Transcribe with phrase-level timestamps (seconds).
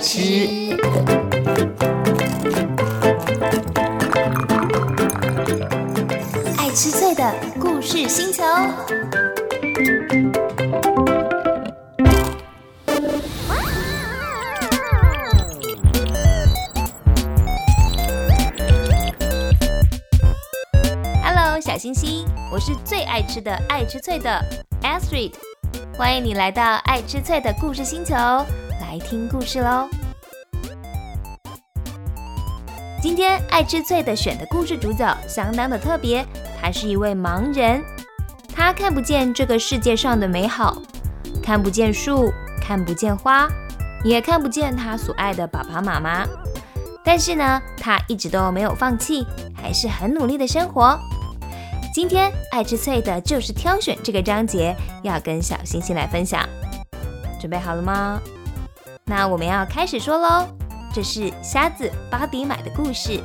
[0.00, 0.76] 吃。
[6.58, 8.42] 爱吃脆的故事星球。
[21.60, 24.40] 小星星，我是最爱吃的爱吃脆的
[24.82, 25.32] Astrid，
[25.96, 28.14] 欢迎你来到爱吃脆的故事星球，
[28.94, 29.88] 来听故事喽。
[33.02, 36.24] 今天爱吃脆的选的故事主角相当的特别，
[36.60, 37.82] 他是一位盲人，
[38.54, 40.80] 他看不见这个世界上的美好，
[41.42, 43.48] 看不见树，看不见花，
[44.04, 46.24] 也看不见他所爱的爸爸妈妈。
[47.04, 49.26] 但是呢，他一直都没有放弃，
[49.56, 50.96] 还是很努力的生活。
[51.92, 56.48] 今天爱吃脆的就是挑选这个章节，要跟小星星来分享。
[57.40, 58.20] 准备好了吗？
[59.06, 60.48] 那我们要开始说喽。
[60.94, 63.20] 这是瞎子巴迪买的故事，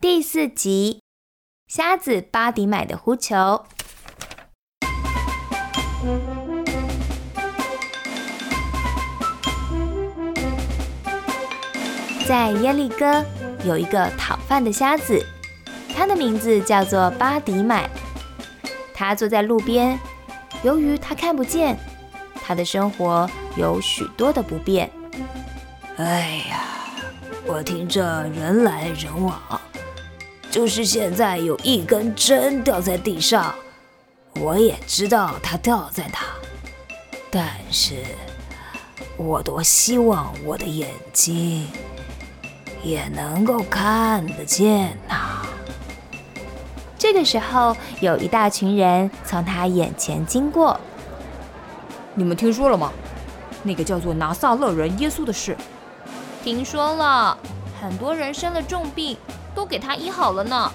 [0.00, 1.00] 第四集：
[1.68, 3.64] 瞎子巴迪买的呼球。
[12.26, 13.24] 在耶利哥
[13.64, 15.24] 有一个讨饭的瞎子，
[15.96, 17.88] 他的名字叫做巴迪买。
[18.92, 19.98] 他坐在路边，
[20.62, 21.78] 由于他看不见，
[22.42, 24.90] 他的生活有许多的不便。
[25.96, 26.64] 哎呀，
[27.46, 29.40] 我听着人来人往，
[30.50, 33.54] 就是现在有一根针掉在地上，
[34.36, 36.18] 我也知道它掉在哪，
[37.30, 37.96] 但是
[39.16, 41.66] 我多希望我的眼睛。
[42.82, 45.29] 也能够看得见呐。
[47.00, 50.78] 这个时候，有一大群人从他眼前经过。
[52.12, 52.92] 你们听说了吗？
[53.62, 55.56] 那个叫做拿撒勒人耶稣的事？
[56.44, 57.38] 听说了，
[57.80, 59.16] 很多人生了重病，
[59.54, 60.70] 都给他医好了呢。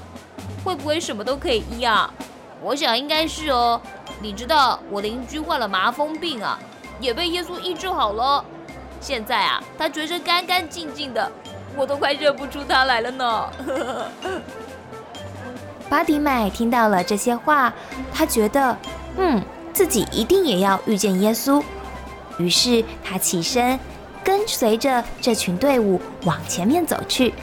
[0.64, 2.12] 会不会什么都可以医啊？
[2.60, 3.80] 我想应该是哦。
[4.20, 6.58] 你知道我邻居患了麻风病啊，
[7.00, 8.44] 也被耶稣医治好了。
[9.00, 11.32] 现在啊，他全身干干净净的。
[11.78, 13.52] 我都快认不出他来了呢。
[15.96, 17.74] 巴迪买听到了这些话，
[18.14, 18.78] 他觉得，
[19.16, 19.42] 嗯，
[19.72, 21.64] 自己一定也要遇见耶稣。
[22.38, 23.80] 于是他起身，
[24.22, 27.34] 跟随着这群队伍往前面走去。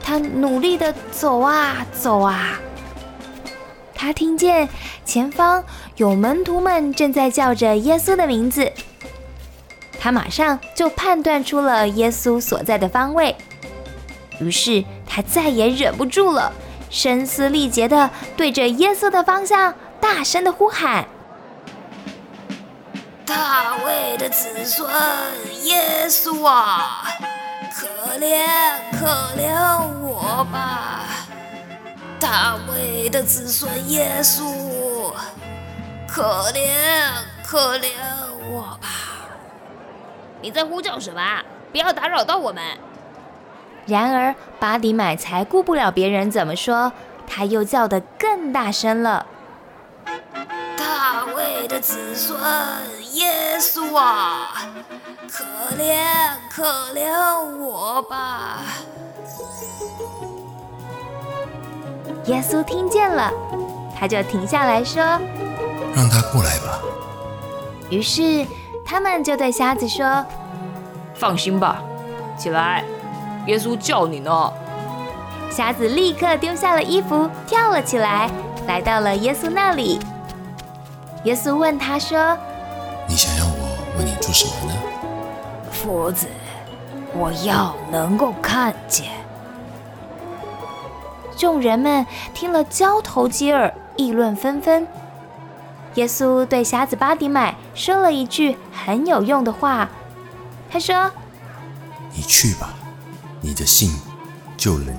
[0.00, 2.60] 他努力的走啊走啊，
[3.92, 4.68] 他听见
[5.04, 5.64] 前方
[5.96, 8.70] 有门徒们正在叫着耶稣的名字。
[9.98, 13.34] 他马上就判断出了耶稣所在的方位，
[14.38, 16.52] 于是他再也忍不住了，
[16.90, 21.06] 声嘶力竭的对着耶稣的方向大声的呼喊
[23.26, 24.88] ：“大卫的子孙
[25.64, 27.08] 耶稣啊，
[27.74, 27.86] 可
[28.18, 28.46] 怜
[28.92, 29.54] 可怜
[30.00, 31.02] 我吧！
[32.18, 35.12] 大卫的子孙耶稣，
[36.08, 37.08] 可怜
[37.44, 37.90] 可怜
[38.50, 38.88] 我吧！”
[40.40, 41.42] 你在呼叫什么？
[41.72, 42.62] 不要打扰到我们。
[43.86, 46.92] 然而巴迪买才顾不了别人怎么说，
[47.26, 49.24] 他又叫得更大声了
[50.76, 52.38] ：“大卫的子孙
[53.12, 54.50] 耶稣啊，
[55.30, 55.44] 可
[55.76, 56.04] 怜
[56.50, 57.10] 可怜
[57.58, 58.58] 我吧！”
[62.26, 63.32] 耶稣听见了，
[63.98, 65.02] 他就停下来说
[65.94, 66.80] ：“让他过来吧。”
[67.90, 68.46] 于是。
[68.88, 70.24] 他们就对瞎子说
[71.12, 71.82] ：“放心吧，
[72.38, 72.84] 起来，
[73.46, 74.52] 耶稣叫你呢。”
[75.50, 78.30] 瞎子立刻丢下了衣服，跳了起来，
[78.66, 79.98] 来到了耶稣那里。
[81.24, 82.36] 耶稣问他说
[83.08, 84.78] ：“你想要我为你做什么呢
[85.72, 86.26] ？”“夫子，
[87.14, 89.06] 我要能够看见。”
[91.36, 94.86] 众人们听了，交头接耳，议论纷纷。
[95.94, 99.88] 耶稣对瞎子巴迪买说了一句很有用的话，
[100.70, 101.10] 他说
[102.14, 102.74] ：“你去吧，
[103.46, 103.92] 你的信
[104.56, 104.98] 救了你。”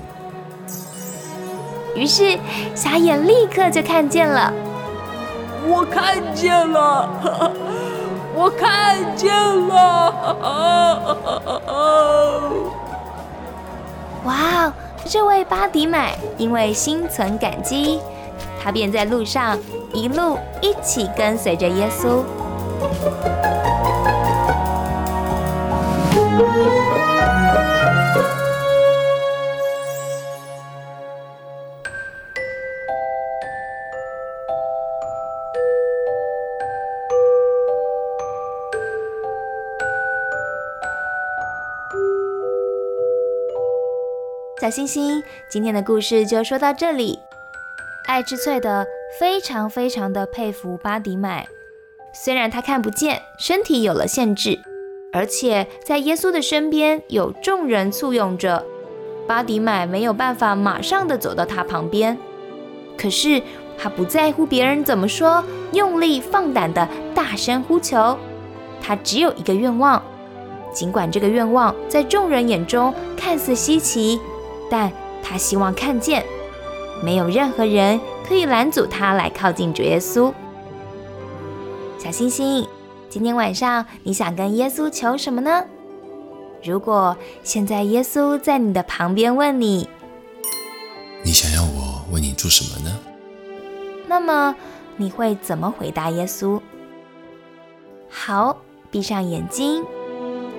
[2.00, 2.38] 于是
[2.74, 4.50] 瞎眼立刻就看见了。
[5.66, 7.10] 我看见了，
[8.34, 9.34] 我看见
[9.68, 10.14] 了！
[14.24, 14.72] 哇，
[15.04, 18.00] 这位巴迪买因为心存感激。
[18.62, 19.58] 他便在路上
[19.92, 22.22] 一路一起跟随着耶稣。
[44.60, 47.20] 小星星，今天的故事就说到这里。
[48.06, 48.84] 爱吃脆的
[49.20, 51.46] 非常非常的佩服巴迪买，
[52.12, 54.58] 虽然他看不见，身体有了限制，
[55.12, 58.66] 而且在耶稣的身边有众人簇拥着，
[59.28, 62.18] 巴迪买没有办法马上的走到他旁边。
[62.96, 63.40] 可是
[63.78, 68.18] 他不在乎别人怎么说，用力放胆的大声呼求。
[68.82, 70.02] 他只有一个愿望，
[70.72, 74.18] 尽管这个愿望在众人眼中看似稀奇。
[74.70, 74.92] 但
[75.22, 76.24] 他希望看见，
[77.02, 80.32] 没有任何人可以拦阻他来靠近主耶稣。
[81.98, 82.66] 小星星，
[83.08, 85.64] 今天晚上你想跟耶稣求什么呢？
[86.62, 89.88] 如果现在耶稣在你的旁边问你，
[91.24, 92.98] 你想要我为你做什么呢？
[94.06, 94.54] 那么
[94.96, 96.60] 你会怎么回答耶稣？
[98.08, 98.56] 好，
[98.90, 99.84] 闭上眼睛，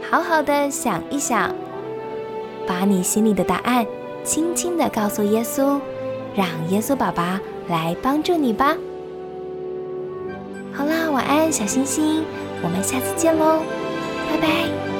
[0.09, 1.53] 好好的想一想，
[2.67, 3.85] 把你心里的答案。
[4.29, 5.79] 轻轻地告诉耶稣，
[6.35, 7.23] 让耶稣宝宝
[7.67, 8.77] 来帮助你吧。
[10.71, 12.23] 好啦，晚安，小星星，
[12.61, 13.63] 我们下次见喽，
[14.29, 14.98] 拜拜。